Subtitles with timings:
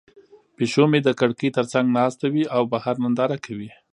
[0.55, 3.69] پیشو مې د کړکۍ تر څنګ ناسته وي او بهر ننداره کوي.